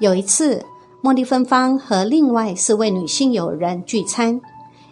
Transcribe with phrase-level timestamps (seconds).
[0.00, 0.60] 有一次，
[1.04, 4.40] 茉莉芬芳和另外四位女性友人聚餐，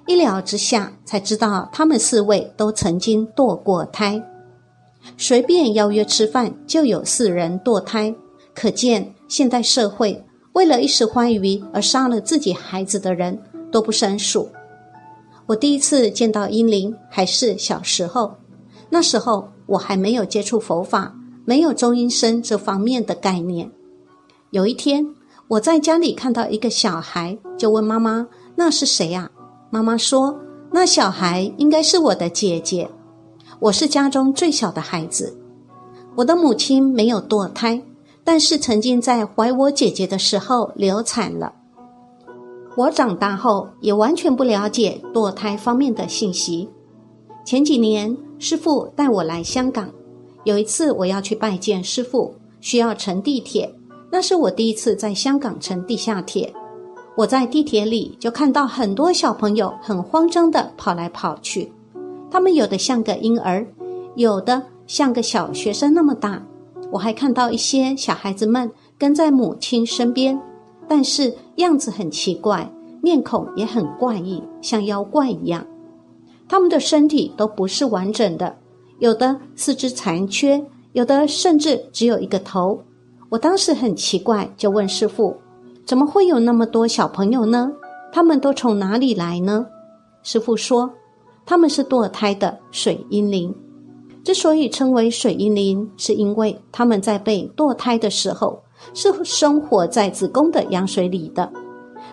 [0.06, 4.22] 一聊之下才知道，她们四位都曾经堕过胎。
[5.18, 8.14] 随便邀约吃饭，就有四人堕胎，
[8.54, 13.36] 可见现代社会为了一时欢愉而杀了自己孩子的人
[13.72, 14.48] 多不胜数。
[15.46, 18.32] 我第一次见到英灵还是小时候，
[18.88, 21.12] 那时候我还没有接触佛法，
[21.44, 23.68] 没有中阴身这方面的概念。
[24.52, 25.02] 有一天，
[25.48, 29.30] 我在家里看到一个小孩，就问妈妈：“那是谁呀？”
[29.72, 30.38] 妈妈说
[30.70, 32.86] ：“那小孩应该是我的姐姐。
[33.60, 35.34] 我是家中最小的孩子。
[36.14, 37.82] 我的母亲没有堕胎，
[38.22, 41.54] 但是曾经在怀我姐姐的时候流产了。”
[42.76, 46.68] 我长大后也完全不了解堕胎方面的信息。
[47.46, 49.88] 前几年，师傅带我来香港，
[50.44, 53.74] 有一次我要去拜见师傅，需要乘地铁，
[54.14, 56.52] 那是我第一次在香港乘地下铁。
[57.16, 61.72] 我在地铁里就看到很多小朋友很慌张的跑来跑去，
[62.30, 63.66] 他们有的像个婴儿，
[64.14, 66.42] 有的像个小学生那么大。
[66.90, 70.38] 我还看到一些小孩子们跟在母亲身边。
[70.86, 72.70] 但是样子很奇怪，
[73.02, 75.66] 面孔也很怪异，像妖怪一样。
[76.46, 78.54] 他们的身体都不是完整的，
[78.98, 82.78] 有的四肢残缺，有的甚至只有一个头。
[83.32, 85.34] 我当时很奇怪，就问师傅
[85.86, 87.72] ：“怎么会有那么多小朋友呢？
[88.12, 89.64] 他们都从哪里来呢？”
[90.22, 90.90] 师傅说
[91.46, 93.50] ：“他们是堕胎的水阴灵。
[94.22, 101.48] 之所以称为水阴灵，是因为他们在被堕胎的时候。”是生活在子宫的羊水里的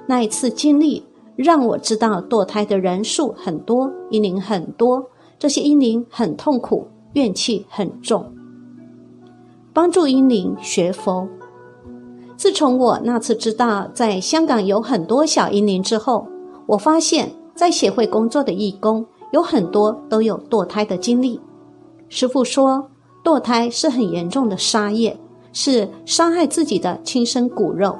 [0.05, 1.03] 那一次经历，
[1.35, 5.03] 让我知道堕胎的人数很多，阴灵很多，
[5.39, 8.23] 这些阴灵很痛苦，怨气很重。
[9.79, 11.25] 帮助阴灵学佛。
[12.35, 16.27] 自从我那次知道在香港有很多小阴灵之后，
[16.67, 21.39] 我发现，在协会工作的义工有很多都有堕胎的经历。
[22.09, 22.89] 师傅说，
[23.23, 25.17] 堕胎是很严重的杀业。
[25.53, 27.97] 是伤害自己的亲生骨肉，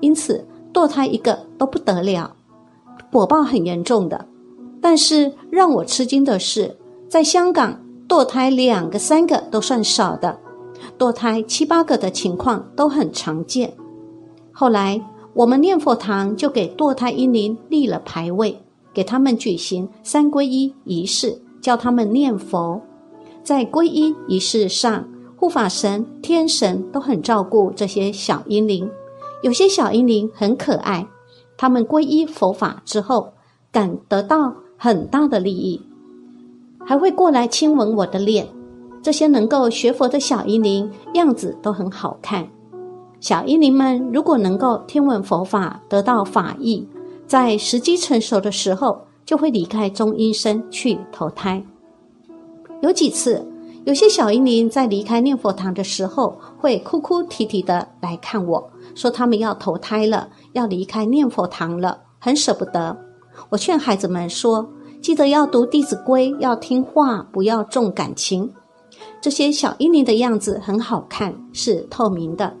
[0.00, 2.34] 因此堕胎一个都不得了，
[3.12, 4.24] 果报很严重的。
[4.80, 7.78] 但是让我吃惊的是，在香港
[8.08, 10.38] 堕胎两个、三个都算少的，
[10.98, 13.72] 堕胎七八个的情况都很常见。
[14.52, 15.00] 后来
[15.34, 18.60] 我们念佛堂就给堕胎婴灵立了牌位，
[18.92, 22.80] 给他们举行三皈依仪式，教他们念佛，
[23.42, 25.08] 在皈依仪式上。
[25.40, 28.90] 护法神、天神都很照顾这些小婴灵，
[29.44, 31.06] 有些小婴灵很可爱，
[31.56, 33.34] 他们皈依佛法之后，
[33.70, 35.80] 感得到很大的利益，
[36.84, 38.48] 还会过来亲吻我的脸。
[39.08, 42.46] 这些能够学佛的小婴灵样子都很好看。
[43.20, 46.86] 小婴灵们如果能够听闻佛法，得到法益，
[47.26, 51.64] 在时机成熟的时候，就会离开中阴身去投胎。
[52.82, 53.42] 有几次。
[53.86, 62.94] 有些小婴灵在离开念佛堂的时候，会哭哭啼啼的来看我，说他们要投胎了，要离开念佛堂了，很舍不得。
[63.48, 64.68] 我劝孩子们说
[65.00, 68.52] ：“记得要读《弟子规》，要听话，不要重感情。”
[69.20, 72.56] 这些小阴灵的样子很好看，是透明的。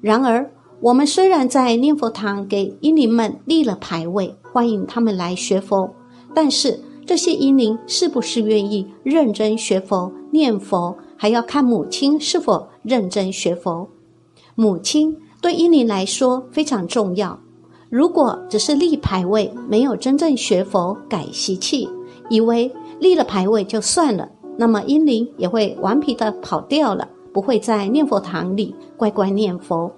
[0.00, 5.94] 然而，我们虽然在念佛堂给阴灵们立了牌位，欢迎他们来学佛，
[6.34, 6.80] 但是。
[7.04, 13.88] 这些阴灵是不是愿意认真学佛念佛，还要看母亲是否认真学佛。
[14.54, 17.36] 母亲对阴灵来说非常重要。
[17.90, 21.88] 如果只是立牌位，没有真正学佛改习气，
[22.30, 29.90] 以为立了牌位就算了，那么阴灵也会顽皮的跑掉了，不会在念佛堂里乖乖念佛。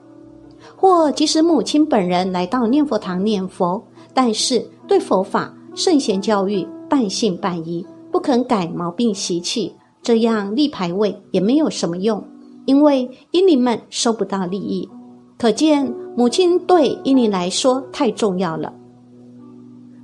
[0.76, 3.82] 或即使母亲本人来到念佛堂念佛，
[4.12, 6.66] 但是对佛法圣贤教育。
[6.86, 12.22] 半信半疑，不肯改毛病习气，这样立牌位也没有什么用，
[12.66, 14.88] 因为阴灵们收不到利益。
[15.36, 18.72] 可见母亲对阴灵来说太重要了。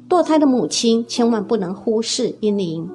[0.08, 2.90] 堕胎的母亲千万不能忽视阴灵，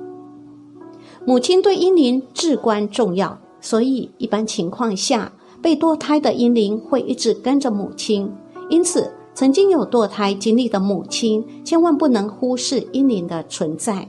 [1.26, 5.32] 母亲对婴灵至关重要，所以一般情况下，
[5.62, 8.32] 被堕胎的婴灵会一直跟着母亲，
[8.70, 9.12] 因此。
[9.38, 14.08] 曾经有堕胎经历的母亲，千万不能忽视婴灵的存在。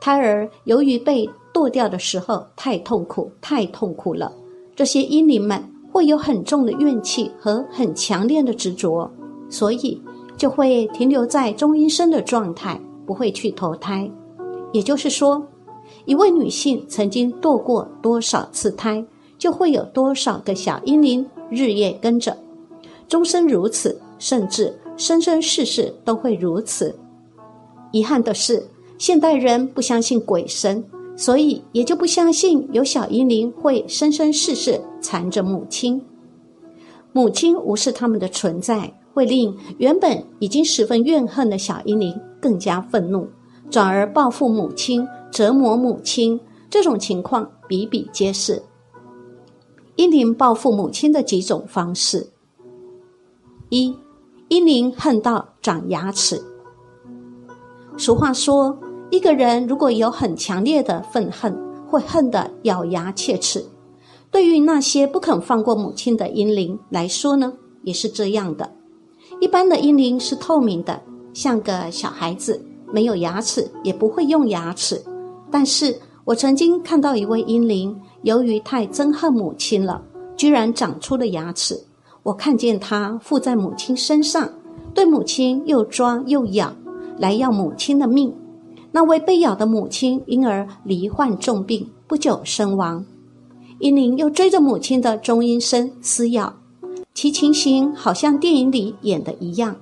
[0.00, 4.32] 胎儿由于被堕掉的时候太痛苦，太痛苦了，
[4.74, 5.62] 这些婴灵们
[5.92, 9.08] 会有很重的怨气和很强烈的执着，
[9.48, 10.02] 所以
[10.36, 14.10] 就会停留在中阴身的状态，不会去投胎。
[14.72, 15.40] 也就是说，
[16.04, 19.04] 一位女性曾经堕过多少次胎，
[19.38, 22.36] 就会有多少个小阴灵日夜跟着。
[23.08, 26.94] 终身如此，甚至生生世世都会如此。
[27.92, 28.66] 遗憾的是，
[28.98, 30.82] 现代人不相信鬼神，
[31.16, 36.02] 所以也就不相信有小阴灵会生生世世缠着母亲。
[37.12, 43.28] 母亲无视他们的存在，会令原本已经十分怨恨的小阴灵更加愤怒，
[43.70, 46.38] 转而报复母亲、折磨母亲。
[46.70, 48.62] 这种情况比比皆是。
[49.96, 52.26] 婴灵报复母亲的几种方式：
[53.68, 53.94] 一，
[54.48, 56.42] 阴灵恨到长牙齿。
[57.98, 58.74] 俗话说，
[59.10, 61.54] 一个人如果有很强烈的愤恨，
[61.86, 63.62] 会恨得咬牙切齿。
[64.30, 67.52] 对于那些不肯放过母亲的阴灵来说呢，
[67.82, 68.72] 也是这样的。
[69.40, 71.02] 一般的阴灵是透明的，
[71.34, 75.04] 像个小孩子，没有牙齿，也不会用牙齿。
[75.52, 80.02] 但是我曾经看到一位婴灵，由于太憎恨母亲了，
[80.36, 81.78] 居然长出了牙齿。
[82.22, 84.48] 我看见他附在母亲身上，
[84.94, 86.72] 对母亲又抓又咬，
[87.18, 88.34] 来要母亲的命。
[88.92, 93.04] 那位被咬的母亲因而罹患重病，不久身亡。
[93.80, 96.54] 阴灵又追着母亲的中阴身撕咬，
[97.12, 99.76] 其情形好像电影里演的一样。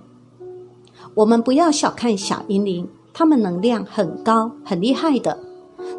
[1.15, 5.39] 我们不要小看小阴灵，他们能量很高，很厉害的。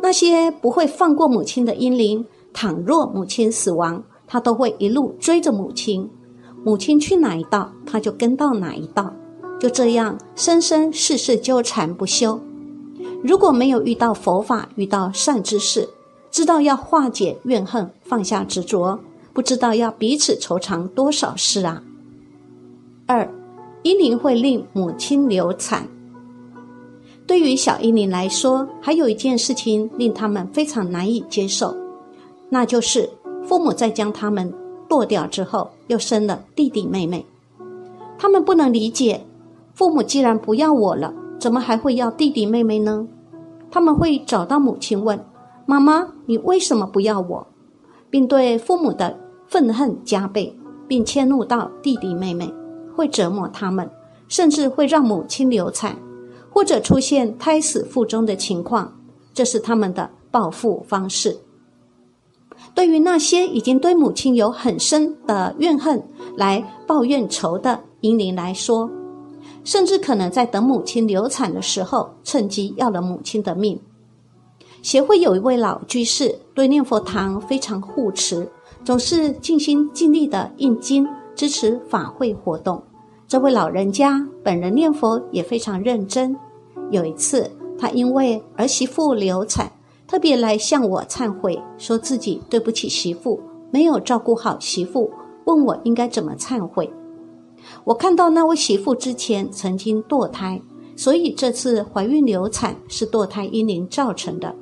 [0.02, 6.10] 那些不会放过母亲的阴灵，倘若母亲死亡，他都会一路追着母亲，
[6.64, 9.14] 母亲去哪一道，他就跟到哪一道，
[9.60, 12.40] 就这样生生世世纠缠不休。
[13.24, 15.88] 如果没有遇到佛法，遇到善知识。
[16.32, 18.98] 知道要化解怨恨，放下执着，
[19.34, 21.84] 不知道要彼此愁肠多少事啊！
[23.06, 23.30] 二，
[23.84, 25.86] 阴灵会令母亲流产。
[27.32, 31.74] 对于小阴灵来说，还有一件事情令他们非常难以接受，
[32.50, 33.10] 那就是
[33.42, 34.54] 父母在将他们
[34.90, 37.26] 剁掉之后，又生了弟弟妹妹。
[38.18, 39.26] 他们不能理解，
[39.74, 43.08] 父母既然不要我了，怎么还会要弟弟妹妹呢？
[43.72, 45.18] 他们会找到母亲问。
[45.66, 47.48] 妈妈，你为什么不要我？
[48.10, 49.18] 并对父母的
[49.48, 50.54] 愤恨加倍，
[50.86, 52.54] 并迁怒到弟弟妹妹，
[52.94, 53.90] 会折磨他们，
[54.28, 55.96] 甚至会让母亲流产，
[56.52, 59.00] 或者出现胎死腹中的情况。
[59.34, 61.40] 这是他们的报复方式。
[62.76, 66.04] 对于那些已经对母亲有很深的怨恨
[66.36, 68.90] 来报怨仇的阴灵来说，
[69.64, 73.80] 甚至可能在等母亲流产的时候，趁机要了母亲的命。
[74.82, 78.48] 协会有一位老居士，对念佛堂非常护持，
[78.84, 82.84] 总是尽心尽力的印经支持法会活动。
[83.32, 86.36] 这位老人家本人念佛也非常认真。
[86.90, 87.50] 有一次，
[87.80, 89.72] 他因为儿媳妇流产，
[90.06, 93.40] 特别来向我忏悔，说自己对不起媳妇，
[93.72, 95.10] 没有照顾好媳妇，
[95.46, 96.92] 问我应该怎么忏悔。
[97.86, 100.62] 我看到那位媳妇之前曾经堕胎，
[100.98, 104.54] 所以这次怀孕流产是堕胎阴灵造成的。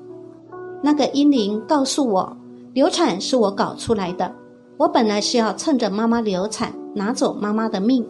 [0.83, 2.38] 那个阴灵告诉我，
[2.74, 4.31] 流产是我搞出来的。
[4.77, 8.06] 我本来是要趁着妈妈流产拿走妈妈的命，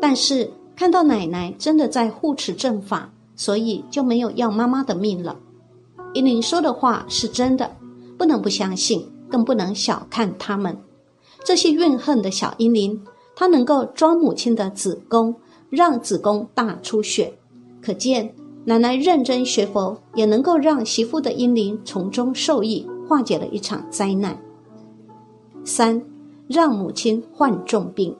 [0.00, 5.36] 但是看到奶奶真的在护持正法，所以就没有要妈妈的命了。
[6.12, 7.76] 阴灵说的话是真的，
[8.16, 10.76] 不能不相信，更不能小看他们。
[11.44, 13.02] 这些怨恨的小英灵，
[13.34, 15.34] 它能够装母亲的子宫，
[15.70, 17.32] 让子宫大出血，
[17.82, 18.34] 可见。
[18.66, 24.38] 奶奶认真学佛，也能够让媳妇的阴灵从中受益，化解了一场灾难。
[25.64, 26.02] 三，
[26.48, 28.16] 让母亲患重病。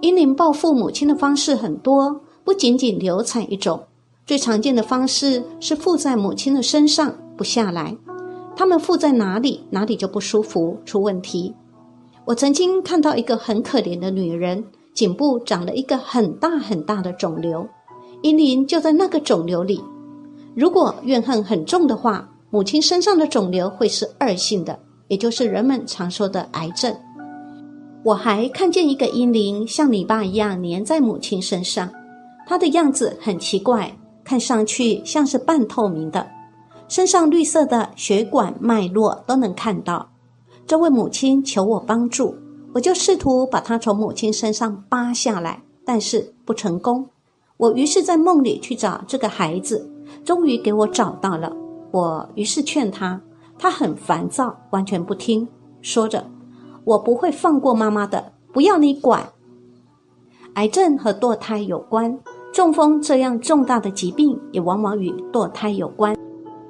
[0.00, 3.82] 阴灵报复母亲的方式很多，不仅仅流产一种。
[4.24, 7.96] 最常见的方式是附在母亲的身上不下来，
[8.54, 11.54] 他们附在哪里，哪里就不舒服，出问题。
[12.24, 17.66] 我曾经看到一个很可怜的女人，颈部长了一个很大很大的肿瘤。
[18.22, 19.82] 阴灵就在那个肿瘤里。
[20.54, 26.94] 如果怨恨很重的话，母亲身上的肿瘤会是恶性的，也就是人们常说的癌症。
[28.04, 31.88] 我还看见一个婴灵像泥巴一样粘在母亲身上，
[32.46, 36.28] 他的样子很奇怪，看上去像是半透明的，
[36.88, 40.10] 身上绿色的血管脉络都能看到。
[40.66, 42.34] 这位母亲求我帮助，
[42.74, 47.06] 我就试图把他从母亲身上扒下来，但是不成功。
[47.56, 49.88] 我于是，在梦里去找这个孩子，
[50.24, 51.52] 终于给我找到了。
[51.92, 53.20] 我于是劝他，
[53.56, 55.46] 他很烦躁，完全不听，
[55.82, 56.28] 说着
[56.84, 59.32] ：“我不会放过妈妈的，不要你管。”
[60.54, 62.18] 癌症和堕胎有关，
[62.52, 66.16] 中风这样重大的疾病也往往与堕胎有关。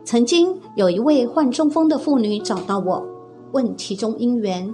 [0.05, 3.05] 曾经有一位患中风的妇女找到我，
[3.53, 4.73] 问其中因缘，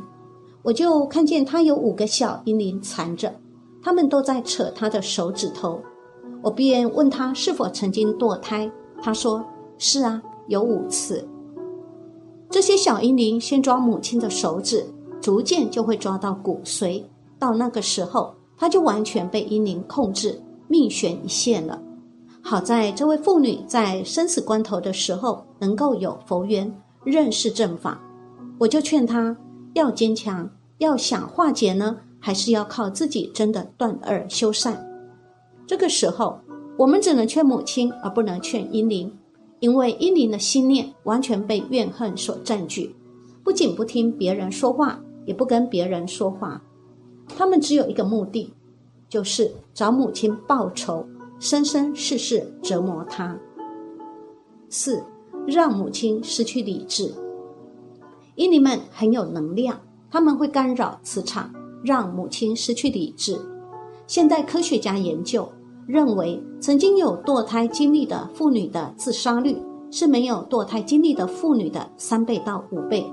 [0.63, 3.35] 我就看见她有五个小阴灵缠着，
[3.83, 5.81] 他们都在扯她的手指头。
[6.43, 9.45] 我便问她是否曾经堕胎，她说
[9.79, 11.27] 是啊，有五次。
[12.51, 14.87] 这些小阴灵先抓母亲的手指，
[15.21, 17.03] 逐渐就会抓到骨髓，
[17.39, 21.81] 到那个时候，他就完全被阴灵控制，命悬一线了。
[22.41, 26.73] 好在这位妇女在生死关头的时候能够有佛缘，
[27.05, 28.01] 认识正法，
[28.59, 29.37] 我就劝她
[29.75, 30.49] 要坚强，
[30.79, 34.83] 要想化解呢，还是要靠自己真的断恶修善。
[35.67, 36.39] 这个时候，
[36.79, 39.13] 我们只能劝母亲，而不能劝阴灵，
[39.61, 42.95] 因为阴灵的心念完全被怨恨所占据，
[43.45, 44.99] 不仅不听别人说话，
[45.29, 46.61] 也不跟别人说话，
[47.37, 48.53] 他们只有一个目的，
[49.09, 51.07] 就是找母亲报仇。
[51.41, 53.39] 生生世世折磨他。
[54.69, 55.01] 四，
[55.47, 57.15] 让母亲失去理智。
[58.35, 59.79] 阴灵们很有能量，
[60.11, 61.49] 他们会干扰磁场，
[61.85, 63.39] 让母亲失去理智。
[64.09, 65.49] 现代科学家研究
[65.87, 69.57] 认为，曾经有堕胎经历的妇女的自杀率
[69.93, 73.07] 是没有堕胎经历的妇女的三倍到五倍。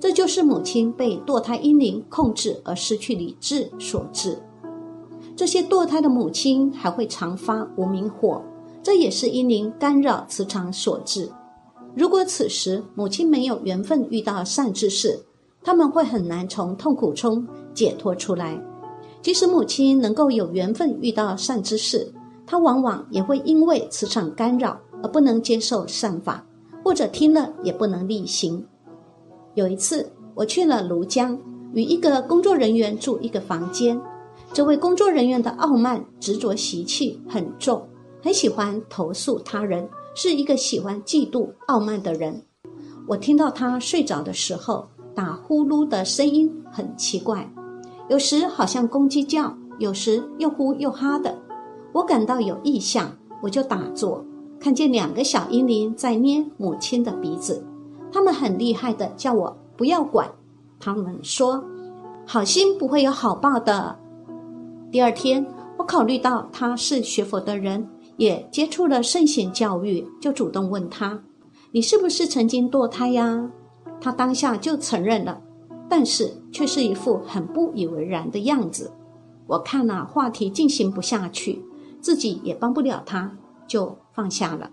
[0.00, 4.38] 这就是母亲被堕胎阴灵控制而失去理智所致。
[5.34, 8.42] 这些堕胎的母亲还会常发无名火，
[8.82, 11.30] 这也是阴灵干扰磁场所致。
[11.96, 15.18] 如果此时母亲没有缘分遇到善知识，
[15.62, 18.60] 他们会很难从痛苦中解脱出来。
[19.20, 22.12] 即使母亲能够有缘分遇到善知识，
[22.46, 26.44] 她往往也会因为磁场干扰而不能接受善法，
[26.84, 28.64] 或者听了也不能力行。
[29.58, 31.36] 有一次，我去了庐江，
[31.72, 34.00] 与一个工作人员住一个房间。
[34.52, 37.84] 这位工作人员的傲慢、执着习气很重，
[38.22, 42.40] 很喜欢投诉他人，是一个喜欢嫉妒、傲慢的人。
[43.08, 47.52] 我听到他睡着的时候打呼噜的声音很奇怪，
[48.08, 51.36] 有时好像公鸡叫，有时又呼又哈的。
[51.92, 53.10] 我感到有异象，
[53.42, 54.24] 我就打坐，
[54.60, 57.66] 看见两个小阴灵在捏母亲的鼻子，
[58.12, 60.30] 他们很厉害的叫我不要管，
[60.80, 61.62] 他们说
[62.26, 63.98] 好心不会有好报的。
[64.90, 65.46] 第二天，
[65.76, 71.22] 我考虑到他是学佛的人，也接触了圣贤教育，就主动问他
[71.72, 73.50] ：“你是不是曾经堕胎呀？”
[74.00, 75.40] 他当下就承认了，
[75.88, 78.92] 但是却是一副很不以为然的样子。
[79.46, 81.62] 我看了话题进行不下去，
[82.00, 83.36] 自己也帮不了他，
[83.66, 84.70] 就放下了。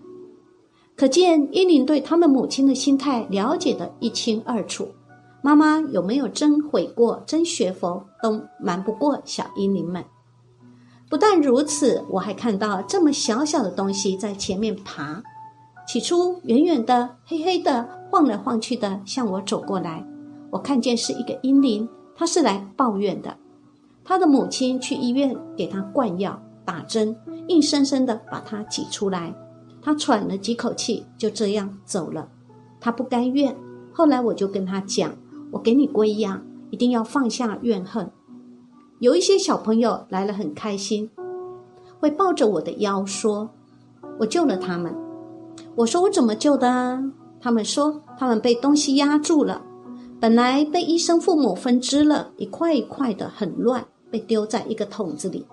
[0.96, 4.88] 可见伊林对他们母亲的心态了解得一清二楚。
[5.42, 10.02] 妈妈有没有真悔过、真学佛，都瞒不过小阴灵们。
[11.08, 15.22] 不但如此，我还看到这么小小的东西在前面爬。
[15.86, 20.04] 起初远远的、黑黑的、晃来晃去的向我走过来。
[20.50, 23.36] 我看见是一个婴灵，他是来抱怨的。
[24.02, 29.32] 他的母亲去医院给他灌药、打针，硬生生的把他挤出来。
[29.86, 32.28] 他喘了几口气，就这样走了。
[32.80, 33.56] 他不甘愿。
[33.92, 35.12] 后来我就跟他讲。
[35.52, 38.10] 我给你归样，一定要放下怨恨。
[38.98, 41.08] 有一些小朋友来了很开心，
[42.00, 43.48] 会抱着我的腰说
[44.18, 44.92] ：“我救了他们。”
[45.76, 47.00] 我说：“我怎么救的啊？”
[47.40, 49.62] 他们说：“他们被东西压住了，
[50.18, 55.46] 本来被医生父母分支了一块一块的，很乱，被丢在一个桶子里。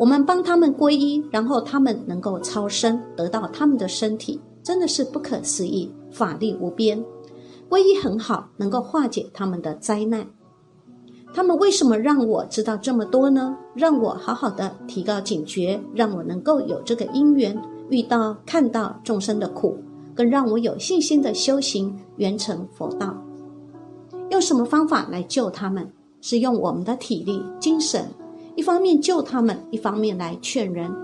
[0.00, 7.04] 我们帮他们皈依，然后他们能够超生，得到他们的身体，真的是不可思议，法力无边。”
[7.68, 10.26] 皈依很好，能够化解他们的灾难。
[11.34, 13.54] 他们为什么让我知道这么多呢？
[13.74, 17.54] 让我好好的提高警觉，让我能够有这个因缘
[17.90, 19.76] 遇到看到众生的苦，
[20.14, 23.14] 更让我有信心的修行圆成佛道。
[24.30, 25.86] 用什么方法来救他们？
[26.22, 28.04] 是用我们的体力、精神，
[28.60, 30.94] 一方面救他们，一方面来劝人。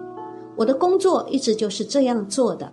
[0.56, 2.70] 我的工作一直就是这样做的。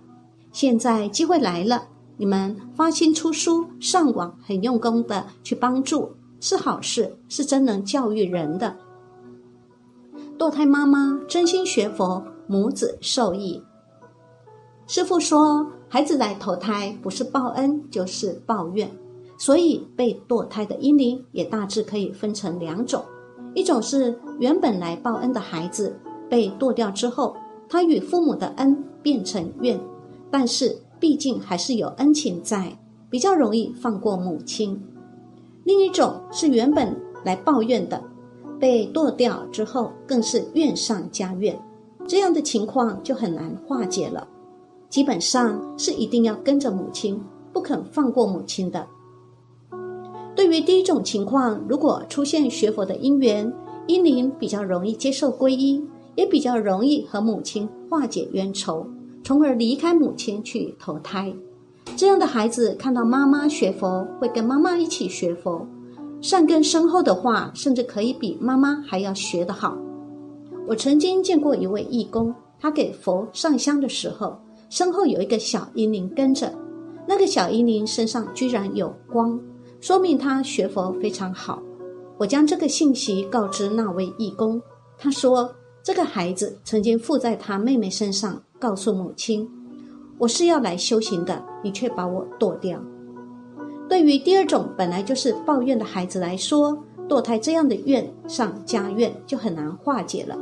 [0.52, 1.84] 现在机会来了。
[2.18, 8.76] 你们发心出书上网，很用功的去帮助，是好事，是真能教育人的。
[10.38, 13.62] 堕胎妈妈真心学佛，母子受益。
[14.86, 18.94] 师父说，孩子来投胎不是报恩就是报怨，
[19.38, 23.02] 所以被堕胎的婴灵也大致可以分成两种：
[23.54, 25.96] 一种是原本来报恩的孩子
[26.28, 27.36] 被剁掉之后，
[27.68, 29.80] 他与父母的恩变成怨，
[30.30, 30.76] 但是。
[31.00, 32.78] 毕竟还是有恩情在，
[33.10, 34.80] 比较容易放过母亲。
[35.64, 38.02] 另一种是原本来抱怨的，
[38.58, 41.60] 被剁掉之后更是怨上加怨，
[42.06, 44.26] 这样的情况就很难化解了。
[44.88, 47.20] 基本上是一定要跟着母亲，
[47.52, 48.86] 不肯放过母亲的。
[50.34, 53.52] 对于第一种情况，如果出现学佛的因缘，
[53.86, 55.82] 阴灵比较容易接受皈依，
[56.14, 58.86] 也比较容易和母亲化解冤仇，
[59.22, 61.34] 从而离开母亲去投胎。
[61.96, 65.66] 这样的孩子看到妈妈学佛，会跟妈妈一起学佛，
[66.22, 69.76] 善根深厚的话，甚至可以比妈妈还要学得好。
[70.66, 74.38] 我曾经见过一位义工，他给佛上香的时候，
[74.70, 76.50] 身后有一个小阴灵跟着，
[77.06, 79.38] 那个小阴灵身上居然有光。
[79.80, 81.62] 说明他学佛非常好。
[82.16, 84.60] 我将这个信息告知那位义工，
[84.96, 85.52] 他说
[85.82, 89.48] ：“这个孩子曾经附在他妹妹身上，告诉母亲，
[90.18, 92.80] 我是要来修行的，你却把我剁掉。”
[93.88, 96.78] 对于第二种本来就是抱怨的孩子来说，
[97.08, 100.38] 堕胎这样的怨上加怨就很难化解了，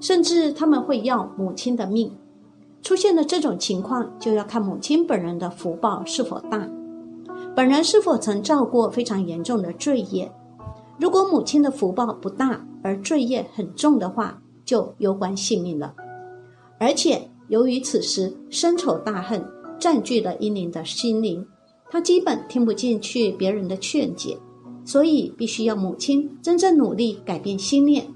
[0.00, 2.10] 甚至他们会要母亲的命。
[2.82, 6.66] 出现了这种情况，就要看母亲本人的福报是否大。
[7.54, 10.32] 本人是否曾造过非常严重的罪业？
[11.00, 15.94] 如果母亲的福报不大，而罪业很重的话，就攸关性命了。
[16.78, 19.42] 而且由于此时深仇大恨
[19.78, 21.46] 占据了英灵的心灵，
[21.90, 24.36] 他基本听不进去别人的劝解，
[24.84, 28.06] 所以必须要母亲真正努力改变心念，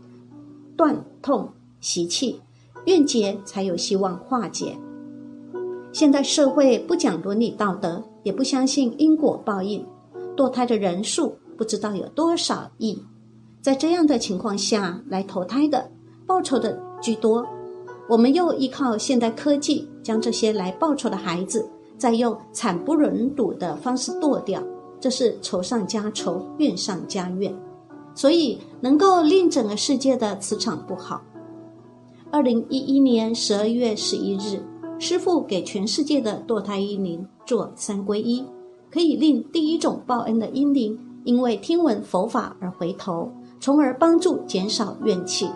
[0.77, 1.49] 断痛
[1.81, 2.39] 习气，
[2.85, 4.77] 怨结才有希望化解。
[5.91, 8.03] 现代社会不讲伦理道德。
[8.25, 9.85] 也不相信因果报应，
[10.35, 13.03] 堕胎的人数不知道有多少亿。
[13.61, 15.91] 在这样的情况下来投胎的，
[16.27, 17.47] 报仇的居多。
[18.09, 24.63] 我们又依靠现代科技，将这些来报仇的孩子，再用惨不忍睹的方式剁掉，
[25.01, 27.55] 这是仇上加仇，怨上加怨。
[28.15, 31.23] 所以能够令整个世界的磁场不好。
[32.31, 34.63] 二零一一年十二月十一日。
[34.97, 38.45] 师父给全世界的堕胎婴灵做三皈依，
[38.93, 45.49] 可以令第一种报恩的婴灵因为听闻佛法而回头，从而帮助减少怨气。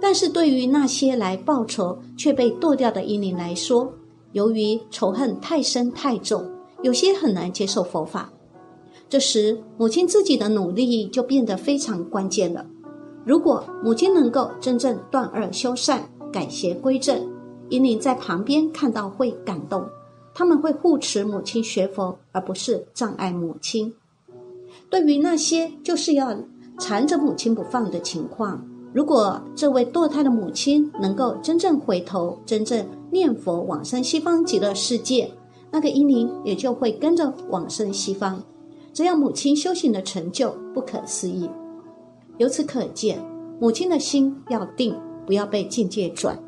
[0.00, 3.92] 但是对于那些来报仇却被剁掉的婴灵来说，
[4.32, 6.48] 由于仇恨太深太重，
[6.82, 8.30] 有些很难接受佛法。
[9.08, 12.64] 这时母亲自己的努力就变得非常关键了。
[13.24, 17.26] 如果母亲能够真正断恶修善，改邪归正。
[17.70, 19.84] 引领在旁边看到会感动，
[20.32, 23.92] 他们会护持母亲学佛，而不是障碍母亲。
[24.90, 26.34] 对于那些就是要
[26.78, 35.30] 缠着母亲不放的情况，如果这位堕胎的母亲能够真正回头，真正念佛往生西方极乐世界，
[35.70, 38.42] 那个婴灵也就会跟着往生西方。
[38.92, 41.48] 这样母亲修行的成就不可思议。
[42.38, 43.18] 由此可见，
[43.60, 44.96] 母亲的心要定，
[45.26, 46.38] 不要被境界转。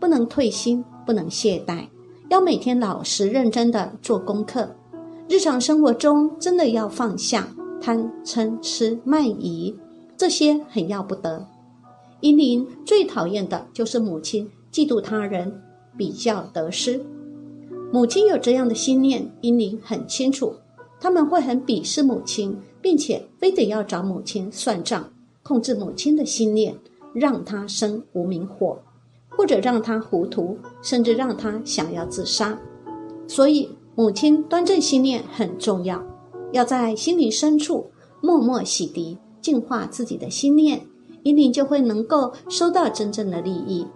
[0.00, 1.88] 不能退心，不能懈怠，
[2.30, 4.76] 要每天老实认真的做功课。
[5.28, 7.48] 日常生活中真的要放下
[7.80, 9.74] 贪嗔痴慢疑，
[10.16, 11.46] 这些很要不得。
[12.20, 15.62] 英灵最讨厌的就是母亲嫉妒他人，
[15.96, 17.04] 比较得失。
[17.92, 20.54] 母亲有这样的心念，英灵很清楚，
[21.00, 25.10] 他们会很鄙视母亲，并且非得要找母亲算账，
[25.42, 26.76] 控制母亲的心念，
[27.14, 28.78] 让她生无名火。
[29.30, 32.58] 或者让他糊涂，甚至让他想要自杀。
[33.28, 36.04] 所以，母亲端正心念很重要，
[36.52, 37.86] 要在心灵深处
[38.20, 40.80] 默默洗涤、净化自己的心念，
[41.22, 43.86] 阴灵就会能够收到真正的利益。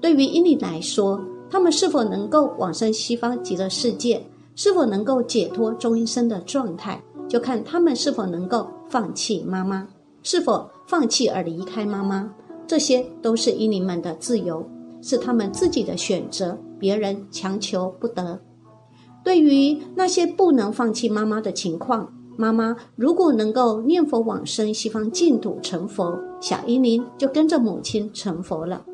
[0.00, 4.20] 对于阴灵来说，他们是否能够往生西方极乐世界，
[4.56, 9.86] 是否能够解脱终一生的状态，就看他们是否能够放弃妈妈，
[10.22, 12.28] 是否放弃而离开妈妈。
[12.66, 14.66] 这些都是婴灵们的自由，
[15.02, 18.40] 是他们自己的选择，别人强求不得。
[19.24, 28.84] 对于那些不能放弃妈妈的情况，妈妈如果能够念佛往生西方净土成佛，小婴灵就跟着母亲成佛了。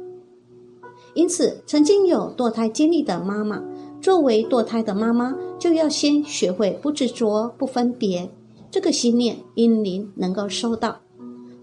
[1.14, 3.62] 因此，曾经有堕胎经历的妈妈，
[4.00, 8.30] 作为堕胎的妈妈，就要先学会不执着、不分别，
[8.70, 10.96] 这个心念婴灵能够收到。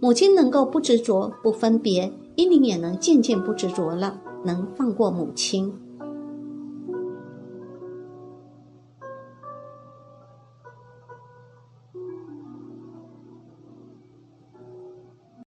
[0.01, 5.71] 母亲能够不执着、不分别，英灵也能渐渐不执着了，能放过母亲。